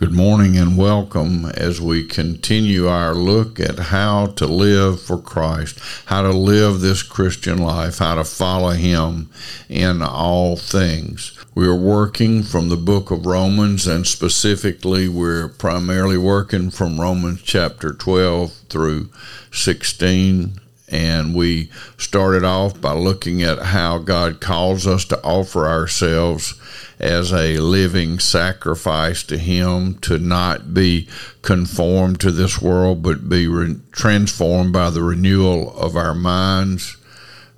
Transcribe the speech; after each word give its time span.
Good 0.00 0.12
morning 0.14 0.56
and 0.56 0.78
welcome 0.78 1.44
as 1.44 1.78
we 1.78 2.04
continue 2.04 2.88
our 2.88 3.14
look 3.14 3.60
at 3.60 3.78
how 3.78 4.28
to 4.36 4.46
live 4.46 5.02
for 5.02 5.18
Christ, 5.18 5.78
how 6.06 6.22
to 6.22 6.30
live 6.30 6.80
this 6.80 7.02
Christian 7.02 7.58
life, 7.58 7.98
how 7.98 8.14
to 8.14 8.24
follow 8.24 8.70
Him 8.70 9.28
in 9.68 10.00
all 10.00 10.56
things. 10.56 11.38
We 11.54 11.66
are 11.66 11.76
working 11.76 12.42
from 12.42 12.70
the 12.70 12.78
book 12.78 13.10
of 13.10 13.26
Romans, 13.26 13.86
and 13.86 14.06
specifically, 14.06 15.06
we're 15.06 15.48
primarily 15.48 16.16
working 16.16 16.70
from 16.70 16.98
Romans 16.98 17.42
chapter 17.42 17.92
12 17.92 18.54
through 18.70 19.10
16 19.52 20.58
and 20.90 21.34
we 21.34 21.70
started 21.96 22.44
off 22.44 22.80
by 22.80 22.92
looking 22.92 23.42
at 23.42 23.58
how 23.58 23.98
God 23.98 24.40
calls 24.40 24.86
us 24.86 25.04
to 25.06 25.22
offer 25.22 25.68
ourselves 25.68 26.54
as 26.98 27.32
a 27.32 27.58
living 27.58 28.18
sacrifice 28.18 29.22
to 29.24 29.38
Him, 29.38 29.94
to 30.00 30.18
not 30.18 30.74
be 30.74 31.08
conformed 31.42 32.20
to 32.20 32.30
this 32.30 32.60
world, 32.60 33.02
but 33.02 33.28
be 33.28 33.46
re- 33.46 33.76
transformed 33.92 34.72
by 34.72 34.90
the 34.90 35.02
renewal 35.02 35.74
of 35.78 35.96
our 35.96 36.14
minds. 36.14 36.96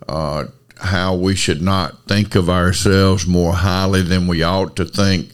Uh, 0.07 0.45
how 0.79 1.15
we 1.15 1.35
should 1.37 1.63
not 1.63 2.07
think 2.09 2.35
of 2.35 2.51
ourselves 2.51 3.25
more 3.27 3.53
highly 3.53 4.03
than 4.03 4.27
we 4.27 4.43
ought 4.43 4.75
to 4.75 4.85
think, 4.85 5.31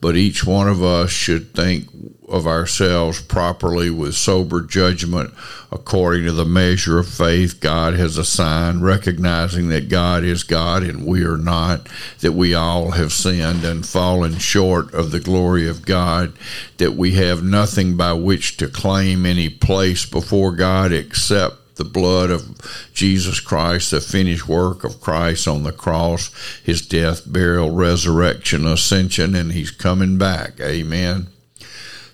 but 0.00 0.16
each 0.16 0.44
one 0.44 0.68
of 0.68 0.82
us 0.82 1.10
should 1.10 1.52
think 1.54 1.88
of 2.32 2.46
ourselves 2.46 3.20
properly 3.20 3.90
with 3.90 4.14
sober 4.14 4.62
judgment 4.62 5.32
according 5.70 6.24
to 6.24 6.32
the 6.32 6.44
measure 6.44 6.98
of 6.98 7.08
faith 7.08 7.60
God 7.60 7.94
has 7.94 8.16
assigned, 8.16 8.82
recognizing 8.82 9.68
that 9.68 9.88
God 9.88 10.24
is 10.24 10.42
God 10.42 10.82
and 10.82 11.06
we 11.06 11.24
are 11.24 11.36
not, 11.36 11.88
that 12.20 12.32
we 12.32 12.54
all 12.54 12.92
have 12.92 13.12
sinned 13.12 13.64
and 13.64 13.86
fallen 13.86 14.38
short 14.38 14.92
of 14.94 15.10
the 15.10 15.20
glory 15.20 15.68
of 15.68 15.84
God, 15.84 16.32
that 16.78 16.92
we 16.92 17.12
have 17.12 17.42
nothing 17.42 17.96
by 17.96 18.12
which 18.14 18.56
to 18.56 18.68
claim 18.68 19.24
any 19.24 19.48
place 19.48 20.06
before 20.06 20.52
God 20.52 20.92
except 20.92 21.76
the 21.76 21.84
blood 21.84 22.30
of 22.30 22.92
Jesus 22.92 23.40
Christ, 23.40 23.90
the 23.90 24.00
finished 24.00 24.46
work 24.46 24.84
of 24.84 25.00
Christ 25.00 25.48
on 25.48 25.62
the 25.62 25.72
cross, 25.72 26.30
his 26.62 26.86
death, 26.86 27.22
burial, 27.30 27.70
resurrection, 27.70 28.66
ascension, 28.66 29.34
and 29.34 29.52
he's 29.52 29.70
coming 29.70 30.18
back. 30.18 30.60
Amen. 30.60 31.28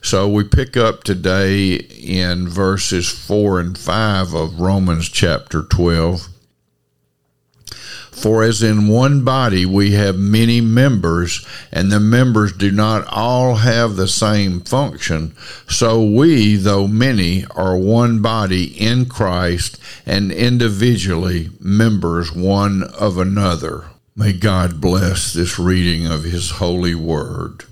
So 0.09 0.27
we 0.27 0.45
pick 0.45 0.75
up 0.75 1.05
today 1.05 1.75
in 1.75 2.49
verses 2.49 3.11
4 3.11 3.61
and 3.61 3.77
5 3.77 4.33
of 4.33 4.59
Romans 4.59 5.07
chapter 5.11 5.61
12. 5.61 6.29
For 8.11 8.43
as 8.43 8.63
in 8.63 8.89
one 8.89 9.23
body 9.23 9.67
we 9.67 9.91
have 9.91 10.17
many 10.17 10.63
members, 10.63 11.47
and 11.71 11.93
the 11.93 12.01
members 12.01 12.55
do 12.55 12.73
not 12.73 13.07
all 13.09 13.57
have 13.57 13.97
the 13.97 14.09
same 14.09 14.63
function, 14.63 15.37
so 15.69 16.03
we, 16.03 16.57
though 16.57 16.89
many, 16.89 17.45
are 17.51 17.77
one 17.77 18.23
body 18.23 18.65
in 18.81 19.05
Christ 19.05 19.79
and 20.07 20.33
individually 20.33 21.51
members 21.61 22.33
one 22.33 22.83
of 22.99 23.19
another. 23.19 23.91
May 24.17 24.33
God 24.33 24.81
bless 24.81 25.35
this 25.35 25.59
reading 25.59 26.07
of 26.07 26.25
His 26.25 26.53
holy 26.53 26.95
word. 26.95 27.67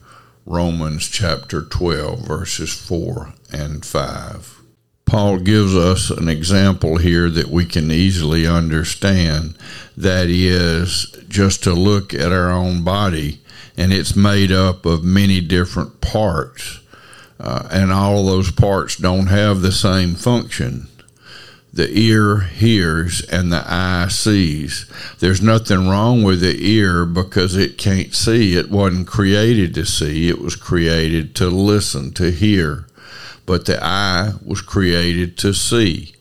Romans 0.48 1.08
chapter 1.08 1.60
12, 1.60 2.20
verses 2.20 2.72
4 2.72 3.34
and 3.52 3.84
5. 3.84 4.60
Paul 5.04 5.38
gives 5.40 5.74
us 5.74 6.08
an 6.08 6.28
example 6.28 6.98
here 6.98 7.28
that 7.28 7.48
we 7.48 7.64
can 7.64 7.90
easily 7.90 8.46
understand. 8.46 9.58
That 9.96 10.28
is 10.28 11.16
just 11.26 11.64
to 11.64 11.72
look 11.72 12.14
at 12.14 12.30
our 12.30 12.52
own 12.52 12.84
body, 12.84 13.40
and 13.76 13.92
it's 13.92 14.14
made 14.14 14.52
up 14.52 14.86
of 14.86 15.02
many 15.02 15.40
different 15.40 16.00
parts, 16.00 16.78
uh, 17.40 17.66
and 17.72 17.90
all 17.90 18.24
those 18.24 18.52
parts 18.52 18.94
don't 18.94 19.26
have 19.26 19.62
the 19.62 19.72
same 19.72 20.14
function. 20.14 20.86
The 21.76 21.90
ear 21.98 22.40
hears 22.40 23.22
and 23.22 23.52
the 23.52 23.62
eye 23.66 24.08
sees. 24.08 24.86
There's 25.20 25.40
nothing 25.40 25.88
wrong 25.88 26.22
with 26.22 26.40
the 26.40 26.56
ear 26.58 27.06
because 27.06 27.56
it 27.56 27.78
can't 27.78 28.14
see. 28.14 28.56
It 28.56 28.70
wasn't 28.70 29.06
created 29.06 29.74
to 29.74 29.86
see, 29.86 30.28
it 30.28 30.40
was 30.40 30.56
created 30.56 31.34
to 31.36 31.48
listen, 31.48 32.12
to 32.14 32.30
hear 32.30 32.86
but 33.46 33.64
the 33.64 33.82
eye 33.82 34.32
was 34.44 34.60
created 34.60 35.38
to 35.38 35.54
see. 35.54 36.14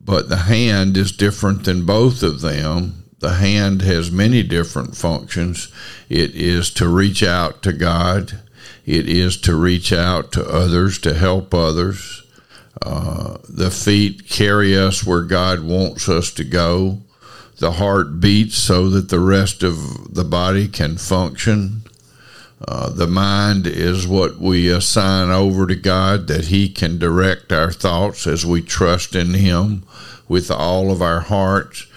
But 0.00 0.30
the 0.30 0.36
hand 0.36 0.96
is 0.96 1.12
different 1.12 1.64
than 1.64 1.84
both 1.84 2.22
of 2.22 2.40
them. 2.40 3.04
The 3.18 3.34
hand 3.34 3.82
has 3.82 4.10
many 4.10 4.42
different 4.42 4.96
functions. 4.96 5.70
It 6.08 6.34
is 6.34 6.70
to 6.74 6.88
reach 6.88 7.22
out 7.22 7.62
to 7.62 7.72
God, 7.74 8.40
it 8.86 9.06
is 9.06 9.36
to 9.42 9.54
reach 9.54 9.92
out 9.92 10.32
to 10.32 10.48
others, 10.48 10.98
to 11.00 11.12
help 11.12 11.52
others. 11.52 12.22
The 13.58 13.72
feet 13.72 14.28
carry 14.28 14.78
us 14.78 15.04
where 15.04 15.22
God 15.22 15.64
wants 15.64 16.08
us 16.08 16.30
to 16.34 16.44
go. 16.44 17.00
The 17.58 17.72
heart 17.72 18.20
beats 18.20 18.54
so 18.54 18.88
that 18.90 19.08
the 19.08 19.18
rest 19.18 19.64
of 19.64 20.14
the 20.14 20.22
body 20.22 20.68
can 20.68 20.96
function. 20.96 21.82
Uh, 22.66 22.90
the 22.90 23.08
mind 23.08 23.66
is 23.66 24.06
what 24.06 24.38
we 24.38 24.68
assign 24.68 25.30
over 25.30 25.66
to 25.66 25.74
God 25.74 26.28
that 26.28 26.46
He 26.46 26.68
can 26.68 26.98
direct 26.98 27.52
our 27.52 27.72
thoughts 27.72 28.28
as 28.28 28.46
we 28.46 28.62
trust 28.62 29.16
in 29.16 29.34
Him 29.34 29.82
with 30.28 30.48
all 30.48 30.92
of 30.92 31.02
our 31.02 31.20
hearts. 31.22 31.87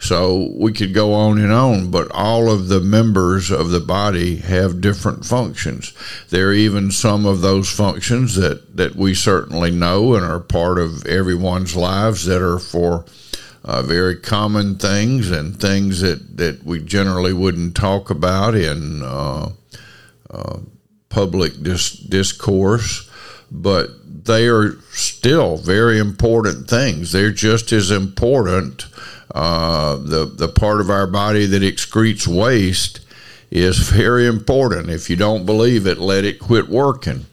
So 0.00 0.50
we 0.54 0.72
could 0.72 0.94
go 0.94 1.12
on 1.12 1.38
and 1.38 1.52
on, 1.52 1.90
but 1.90 2.10
all 2.12 2.50
of 2.50 2.68
the 2.68 2.80
members 2.80 3.50
of 3.50 3.70
the 3.70 3.80
body 3.80 4.36
have 4.36 4.80
different 4.80 5.24
functions. 5.24 5.92
There 6.30 6.48
are 6.48 6.54
even 6.54 6.90
some 6.90 7.26
of 7.26 7.42
those 7.42 7.70
functions 7.70 8.34
that, 8.36 8.76
that 8.76 8.96
we 8.96 9.14
certainly 9.14 9.70
know 9.70 10.14
and 10.14 10.24
are 10.24 10.40
part 10.40 10.78
of 10.78 11.06
everyone's 11.06 11.76
lives 11.76 12.24
that 12.24 12.42
are 12.42 12.58
for 12.58 13.04
uh, 13.62 13.82
very 13.82 14.16
common 14.16 14.78
things 14.78 15.30
and 15.30 15.60
things 15.60 16.00
that, 16.00 16.38
that 16.38 16.64
we 16.64 16.80
generally 16.80 17.34
wouldn't 17.34 17.76
talk 17.76 18.08
about 18.08 18.54
in 18.54 19.02
uh, 19.04 19.50
public 21.10 21.62
dis- 21.62 21.90
discourse, 21.90 23.10
but 23.50 23.90
they 24.24 24.46
are 24.46 24.76
still 24.92 25.58
very 25.58 25.98
important 25.98 26.70
things. 26.70 27.12
They're 27.12 27.32
just 27.32 27.72
as 27.72 27.90
important. 27.90 28.86
Uh, 29.34 29.96
the 29.96 30.26
the 30.26 30.48
part 30.48 30.80
of 30.80 30.90
our 30.90 31.06
body 31.06 31.46
that 31.46 31.62
excretes 31.62 32.26
waste 32.26 33.00
is 33.50 33.78
very 33.78 34.26
important. 34.26 34.90
If 34.90 35.10
you 35.10 35.16
don't 35.16 35.46
believe 35.46 35.86
it, 35.86 35.98
let 35.98 36.24
it 36.24 36.38
quit 36.38 36.68
working. 36.68 37.26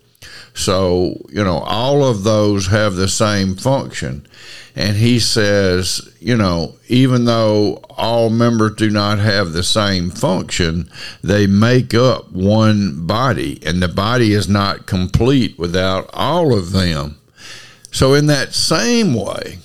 So, 0.58 1.24
you 1.30 1.44
know, 1.44 1.60
all 1.60 2.04
of 2.04 2.24
those 2.24 2.68
have 2.68 2.96
the 2.96 3.08
same 3.08 3.56
function. 3.56 4.26
And 4.76 4.98
he 4.98 5.20
says, 5.20 6.02
you 6.20 6.36
know, 6.36 6.76
even 6.88 7.26
though 7.26 7.76
all 7.92 8.30
members 8.32 8.76
do 8.76 8.90
not 8.90 9.20
have 9.20 9.54
the 9.54 9.64
same 9.64 10.10
function, 10.10 10.90
they 11.24 11.46
make 11.46 11.94
up 11.94 12.32
one 12.32 13.06
body, 13.06 13.60
and 13.66 13.82
the 13.82 13.88
body 13.88 14.34
is 14.34 14.50
not 14.50 14.88
complete 14.88 15.58
without 15.60 16.10
all 16.14 16.58
of 16.58 16.72
them. 16.72 17.20
So, 17.92 18.14
in 18.14 18.28
that 18.28 18.54
same 18.54 19.14
way, 19.14 19.60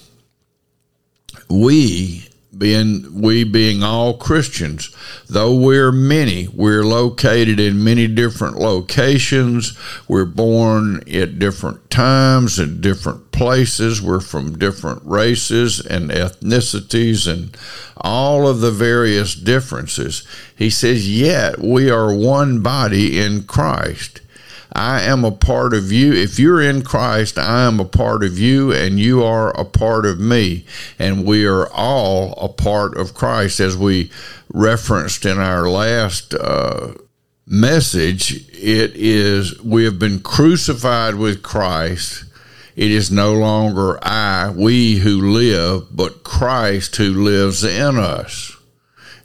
we 1.53 2.29
being 2.57 3.21
we 3.21 3.45
being 3.45 3.83
all 3.83 4.17
Christians, 4.17 4.95
though 5.29 5.55
we're 5.55 5.93
many, 5.93 6.49
we're 6.49 6.85
located 6.85 7.59
in 7.59 7.83
many 7.83 8.07
different 8.07 8.57
locations. 8.57 9.77
We're 10.07 10.27
born 10.27 11.03
at 11.09 11.39
different 11.39 11.91
times 11.91 12.59
in 12.59 12.81
different 12.81 13.33
places. 13.33 14.03
We're 14.03 14.21
from 14.21 14.59
different 14.59 15.03
races 15.05 15.81
and 15.81 16.11
ethnicities 16.11 17.31
and 17.31 17.57
all 17.97 18.47
of 18.47 18.61
the 18.61 18.71
various 18.71 19.35
differences. 19.35 20.27
He 20.57 20.71
says, 20.71 21.11
yet 21.11 21.59
we 21.59 21.91
are 21.91 22.15
one 22.15 22.63
body 22.63 23.19
in 23.19 23.45
Christ. 23.45 24.22
I 24.75 25.03
am 25.03 25.25
a 25.25 25.31
part 25.31 25.75
of 25.75 25.93
you. 25.93 26.13
If 26.13 26.39
you're 26.39 26.61
in 26.61 26.83
Christ, 26.83 27.39
I 27.39 27.63
am 27.67 27.79
a 27.79 27.85
part 27.85 28.25
of 28.25 28.39
you, 28.39 28.73
and 28.73 28.99
you 28.99 29.23
are 29.23 29.51
a 29.51 29.65
part 29.65 30.07
of 30.07 30.19
me. 30.19 30.65
And 30.99 31.25
we 31.27 31.45
are 31.47 31.71
all 31.73 32.33
a 32.43 32.49
part 32.49 32.97
of 32.97 33.15
Christ, 33.15 33.61
as 33.61 33.77
we 33.77 34.11
referenced 34.53 35.27
in 35.27 35.39
our 35.39 35.69
last 35.69 36.35
uh, 36.35 36.95
message. 37.47 38.49
It 38.53 38.93
is, 38.95 39.61
we 39.63 39.85
have 39.85 39.99
been 39.99 40.21
crucified 40.21 41.17
with 41.17 41.43
Christ. 41.43 42.25
It 42.75 42.91
is 42.91 43.11
no 43.11 43.35
longer 43.35 43.99
I, 44.03 44.51
we 44.51 44.97
who 44.97 45.33
live, 45.33 45.95
but 45.95 46.25
Christ 46.25 46.97
who 46.97 47.13
lives 47.13 47.63
in 47.63 47.99
us 47.99 48.57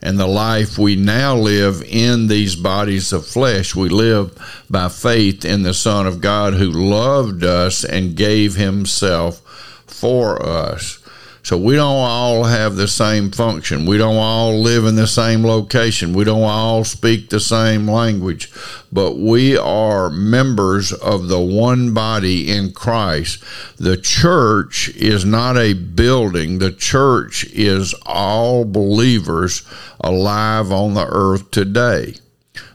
and 0.02 0.20
the 0.20 0.28
life 0.28 0.78
we 0.78 0.96
now 0.96 1.36
live 1.36 1.82
in 1.84 2.28
these 2.28 2.56
bodies 2.56 3.12
of 3.12 3.26
flesh, 3.26 3.76
we 3.76 3.90
live 3.90 4.38
by 4.70 4.90
faith 4.90 5.44
in 5.44 5.64
the 5.64 5.74
Son 5.74 6.06
of 6.06 6.22
God 6.22 6.54
who 6.54 6.70
loved 6.70 7.44
us 7.44 7.84
and 7.84 8.16
gave 8.16 8.56
himself 8.56 9.42
for 9.88 10.46
us. 10.46 11.00
So 11.48 11.58
we 11.58 11.76
don't 11.76 12.04
all 12.04 12.44
have 12.44 12.76
the 12.76 12.90
same 12.90 13.32
function. 13.32 13.86
We 13.86 13.98
don't 13.98 14.18
all 14.18 14.60
live 14.60 14.84
in 14.84 14.98
the 14.98 15.08
same 15.08 15.46
location. 15.46 16.12
We 16.12 16.26
don't 16.26 16.44
all 16.44 16.84
speak 16.84 17.30
the 17.30 17.40
same 17.40 17.90
language, 17.90 18.52
but 18.92 19.16
we 19.16 19.58
are 19.58 20.10
members 20.10 20.92
of 20.92 21.30
the 21.30 21.40
one 21.40 21.94
body 21.94 22.52
in 22.52 22.74
Christ. 22.74 23.42
The 23.78 23.96
church 23.96 24.90
is 24.90 25.24
not 25.24 25.56
a 25.56 25.72
building. 25.72 26.60
The 26.60 26.74
church 26.74 27.46
is 27.54 27.96
all 28.06 28.66
believers 28.66 29.66
alive 30.02 30.70
on 30.70 30.96
the 30.96 31.08
earth 31.08 31.50
today. 31.52 32.16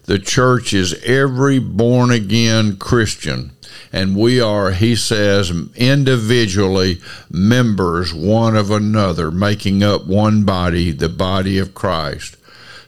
The 0.04 0.19
church 0.19 0.72
is 0.72 0.94
every 1.04 1.58
born 1.58 2.10
again 2.10 2.78
Christian 2.78 3.54
and 3.92 4.16
we 4.16 4.40
are, 4.40 4.70
he 4.72 4.96
says, 4.96 5.50
individually 5.76 7.00
members 7.30 8.14
one 8.14 8.56
of 8.56 8.70
another, 8.70 9.30
making 9.30 9.82
up 9.82 10.06
one 10.06 10.44
body, 10.44 10.90
the 10.90 11.08
body 11.08 11.58
of 11.58 11.74
Christ. 11.74 12.36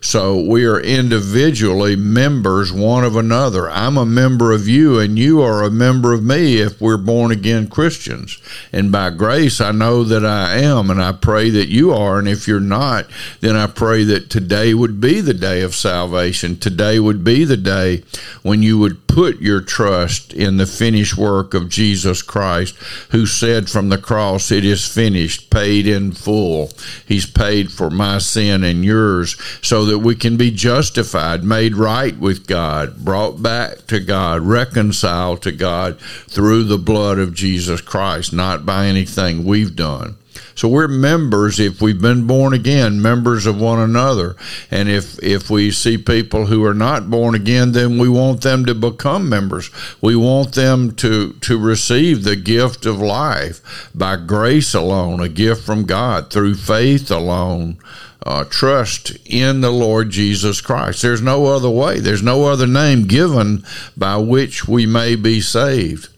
So 0.04 0.38
we 0.38 0.66
are 0.66 0.78
individually 0.78 1.96
members 1.96 2.70
one 2.70 3.04
of 3.04 3.16
another. 3.16 3.70
I'm 3.70 3.96
a 3.96 4.04
member 4.04 4.52
of 4.52 4.68
you, 4.68 4.98
and 4.98 5.18
you 5.18 5.40
are 5.40 5.62
a 5.62 5.70
member 5.70 6.12
of 6.12 6.22
me 6.22 6.58
if 6.58 6.78
we're 6.78 6.98
born 6.98 7.32
again 7.32 7.68
Christians. 7.68 8.38
And 8.70 8.92
by 8.92 9.08
grace, 9.08 9.62
I 9.62 9.72
know 9.72 10.04
that 10.04 10.22
I 10.22 10.56
am, 10.56 10.90
and 10.90 11.02
I 11.02 11.12
pray 11.12 11.48
that 11.48 11.68
you 11.68 11.94
are. 11.94 12.18
And 12.18 12.28
if 12.28 12.46
you're 12.46 12.60
not, 12.60 13.06
then 13.40 13.56
I 13.56 13.66
pray 13.66 14.04
that 14.04 14.28
today 14.28 14.74
would 14.74 15.00
be 15.00 15.22
the 15.22 15.32
day 15.32 15.62
of 15.62 15.74
salvation. 15.74 16.58
Today 16.58 17.00
would 17.00 17.24
be 17.24 17.46
the 17.46 17.56
day 17.56 18.04
when 18.42 18.62
you 18.62 18.78
would 18.78 19.03
put 19.14 19.40
your 19.40 19.60
trust 19.60 20.32
in 20.32 20.56
the 20.56 20.66
finished 20.66 21.16
work 21.16 21.54
of 21.54 21.68
Jesus 21.68 22.20
Christ, 22.20 22.74
who 23.12 23.26
said 23.26 23.70
from 23.70 23.88
the 23.88 23.96
cross, 23.96 24.50
It 24.50 24.64
is 24.64 24.92
finished, 24.92 25.50
paid 25.50 25.86
in 25.86 26.10
full. 26.10 26.72
He's 27.06 27.24
paid 27.24 27.70
for 27.70 27.90
my 27.90 28.18
sin 28.18 28.64
and 28.64 28.84
yours, 28.84 29.36
so 29.62 29.84
that 29.84 30.00
we 30.00 30.16
can 30.16 30.36
be 30.36 30.50
justified, 30.50 31.44
made 31.44 31.76
right 31.76 32.18
with 32.18 32.48
God, 32.48 33.04
brought 33.04 33.40
back 33.40 33.86
to 33.86 34.00
God, 34.00 34.42
reconciled 34.42 35.42
to 35.42 35.52
God 35.52 36.00
through 36.00 36.64
the 36.64 36.76
blood 36.76 37.20
of 37.20 37.34
Jesus 37.34 37.80
Christ, 37.80 38.32
not 38.32 38.66
by 38.66 38.86
anything 38.86 39.44
we've 39.44 39.76
done. 39.76 40.16
So 40.54 40.68
we're 40.68 40.88
members 40.88 41.58
if 41.58 41.80
we've 41.82 42.00
been 42.00 42.26
born 42.26 42.52
again, 42.52 43.02
members 43.02 43.46
of 43.46 43.60
one 43.60 43.78
another. 43.78 44.36
And 44.70 44.88
if 44.88 45.22
if 45.22 45.50
we 45.50 45.70
see 45.70 45.98
people 45.98 46.46
who 46.46 46.64
are 46.64 46.74
not 46.74 47.10
born 47.10 47.34
again, 47.34 47.72
then 47.72 47.98
we 47.98 48.08
want 48.08 48.42
them 48.42 48.64
to 48.66 48.74
become 48.74 49.28
members. 49.28 49.70
We 50.00 50.16
want 50.16 50.54
them 50.54 50.94
to 50.96 51.32
to 51.32 51.58
receive 51.58 52.24
the 52.24 52.36
gift 52.36 52.86
of 52.86 52.98
life 53.00 53.90
by 53.94 54.16
grace 54.16 54.74
alone, 54.74 55.20
a 55.20 55.28
gift 55.28 55.64
from 55.64 55.84
God 55.84 56.30
through 56.30 56.54
faith 56.54 57.10
alone 57.10 57.78
uh, 58.24 58.44
trust 58.44 59.16
in 59.26 59.60
the 59.60 59.70
Lord 59.70 60.10
Jesus 60.10 60.60
Christ. 60.60 61.02
There's 61.02 61.22
no 61.22 61.46
other 61.46 61.68
way, 61.68 62.00
there's 62.00 62.22
no 62.22 62.46
other 62.46 62.66
name 62.66 63.06
given 63.06 63.64
by 63.96 64.16
which 64.16 64.66
we 64.66 64.86
may 64.86 65.14
be 65.14 65.40
saved. 65.40 66.08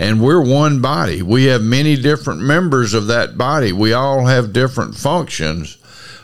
And 0.00 0.20
we're 0.20 0.42
one 0.42 0.80
body. 0.80 1.20
We 1.20 1.44
have 1.44 1.62
many 1.62 1.94
different 1.94 2.40
members 2.40 2.94
of 2.94 3.06
that 3.08 3.36
body. 3.36 3.70
We 3.70 3.92
all 3.92 4.24
have 4.24 4.52
different 4.52 4.96
functions 4.96 5.76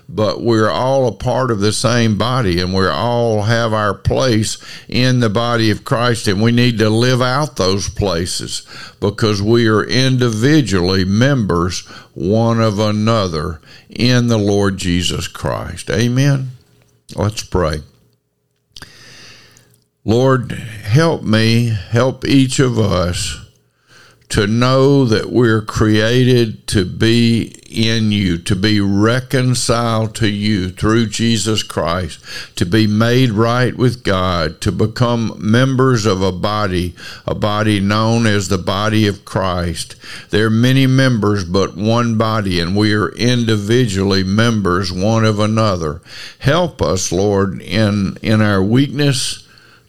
but 0.08 0.40
we're 0.40 0.70
all 0.70 1.08
a 1.08 1.12
part 1.12 1.50
of 1.50 1.61
the 1.61 1.73
same 1.73 2.17
body 2.17 2.61
and 2.61 2.73
we 2.73 2.87
all 2.87 3.43
have 3.43 3.73
our 3.73 3.93
place 3.93 4.58
in 4.88 5.20
the 5.20 5.28
body 5.28 5.70
of 5.70 5.84
Christ 5.84 6.28
and 6.28 6.40
we 6.40 6.52
need 6.52 6.78
to 6.78 6.88
live 6.88 7.20
out 7.20 7.56
those 7.56 7.88
places 7.88 8.67
because 9.00 9.43
we 9.43 9.67
are 9.67 9.84
individually 9.84 11.05
members 11.05 11.84
one 12.14 12.61
of 12.61 12.79
another 12.79 13.61
in 13.90 14.29
the 14.29 14.38
Lord 14.38 14.76
Jesus 14.76 15.26
Christ. 15.26 15.90
Amen. 15.90 16.50
Let's 17.17 17.43
pray. 17.43 17.81
Lord, 20.05 20.52
help 20.52 21.25
me, 21.25 21.76
help 21.90 22.25
each 22.25 22.61
of 22.61 22.79
us 22.79 23.45
to 24.28 24.46
know 24.46 25.05
that 25.05 25.31
we're 25.31 25.62
created 25.62 26.67
to 26.67 26.84
be 26.84 27.55
in 27.70 28.11
you, 28.11 28.38
to 28.38 28.56
be 28.56 28.81
reconciled 28.81 30.14
to 30.17 30.28
you 30.28 30.70
through 30.70 31.06
Jesus 31.06 31.62
Christ, 31.62 32.25
to 32.56 32.67
be 32.67 32.87
made 32.87 33.31
right 33.31 33.76
with 33.76 34.02
God, 34.02 34.61
to 34.62 34.73
become 34.73 35.37
members 35.38 36.06
of 36.06 36.23
a 36.23 36.32
body, 36.32 36.94
a 37.26 37.34
body 37.34 37.78
known 37.78 38.26
as 38.26 38.49
the 38.49 38.58
body 38.58 39.06
of 39.06 39.25
Christ. 39.25 39.94
There 40.31 40.46
are 40.46 40.50
many 40.50 40.87
members, 40.87 41.44
but 41.44 41.76
one 41.76 42.19
body, 42.19 42.58
and 42.58 42.76
we 42.76 42.94
are 42.94 43.11
individually 43.11 44.25
members 44.25 44.93
one 44.93 45.25
of 45.25 45.38
another. 45.38 46.00
Help 46.40 46.82
us, 46.82 47.12
Lord, 47.12 47.62
in, 47.62 48.17
in 48.22 48.40
our 48.40 48.62
weakness 48.62 49.45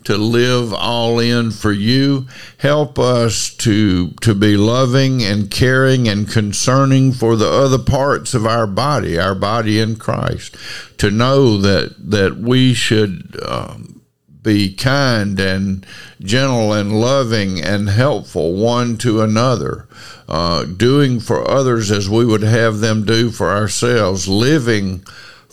to 0.08 0.18
live 0.18 0.74
all 0.74 1.20
in 1.20 1.52
for 1.52 1.74
you. 1.74 2.26
Help 2.60 2.98
us 2.98 3.54
to 3.56 4.12
to 4.22 4.34
be 4.34 4.56
loving 4.56 5.22
and 5.22 5.52
caring 5.52 6.08
and 6.08 6.30
concerning 6.30 7.12
for 7.12 7.36
the 7.36 7.50
other 7.50 7.78
parts 7.78 8.34
of 8.34 8.46
our 8.46 8.66
body, 8.66 9.20
our 9.20 9.36
body 9.36 9.82
in 9.82 9.98
Christ. 9.98 10.56
To 11.00 11.12
know 11.12 11.58
that 11.58 11.96
that 12.12 12.38
we 12.38 12.74
should. 12.74 13.38
Um, 13.46 13.94
be 14.44 14.74
kind 14.74 15.38
and 15.42 15.86
gentle 16.22 16.72
and 16.72 17.02
loving 17.02 17.62
and 17.62 17.90
helpful 17.90 18.54
one 18.54 18.96
to 18.96 19.20
another, 19.20 19.90
uh, 20.30 20.64
doing 20.64 21.20
for 21.20 21.46
others 21.52 21.92
as 21.92 22.10
we 22.10 22.24
would 22.24 22.44
have 22.44 22.80
them 22.80 23.04
do 23.04 23.30
for 23.30 23.50
ourselves, 23.50 24.30
living 24.30 25.04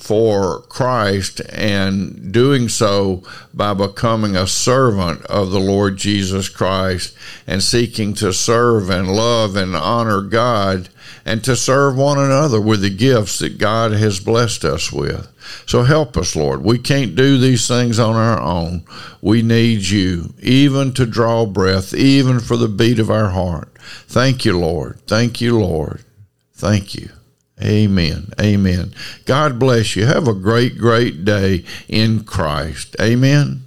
for 0.04 0.60
Christ 0.68 1.40
and 1.48 2.30
doing 2.30 2.68
so 2.68 3.22
by 3.54 3.72
becoming 3.72 4.36
a 4.36 4.46
servant 4.46 5.24
of 5.24 5.50
the 5.50 5.58
Lord 5.58 5.96
Jesus 5.96 6.50
Christ 6.50 7.16
and 7.46 7.62
seeking 7.62 8.12
to 8.14 8.30
serve 8.34 8.90
and 8.90 9.08
love 9.08 9.56
and 9.56 9.74
honor 9.74 10.20
God 10.20 10.90
and 11.24 11.42
to 11.44 11.56
serve 11.56 11.96
one 11.96 12.18
another 12.18 12.60
with 12.60 12.82
the 12.82 12.90
gifts 12.90 13.38
that 13.38 13.56
God 13.56 13.92
has 13.92 14.20
blessed 14.20 14.62
us 14.66 14.92
with. 14.92 15.26
So 15.64 15.84
help 15.84 16.18
us, 16.18 16.36
Lord. 16.36 16.62
We 16.62 16.76
can't 16.76 17.16
do 17.16 17.38
these 17.38 17.66
things 17.66 17.98
on 17.98 18.14
our 18.14 18.38
own. 18.38 18.84
We 19.22 19.40
need 19.40 19.84
you, 19.84 20.34
even 20.42 20.92
to 20.94 21.06
draw 21.06 21.46
breath, 21.46 21.94
even 21.94 22.40
for 22.40 22.58
the 22.58 22.68
beat 22.68 22.98
of 22.98 23.10
our 23.10 23.30
heart. 23.30 23.74
Thank 24.06 24.44
you, 24.44 24.58
Lord. 24.58 25.00
Thank 25.06 25.40
you, 25.40 25.58
Lord. 25.58 26.04
Thank 26.52 26.94
you. 26.94 27.08
Amen. 27.62 28.32
Amen. 28.40 28.94
God 29.26 29.58
bless 29.58 29.94
you. 29.94 30.06
Have 30.06 30.26
a 30.26 30.34
great, 30.34 30.76
great 30.76 31.24
day 31.24 31.64
in 31.88 32.24
Christ. 32.24 32.96
Amen. 33.00 33.62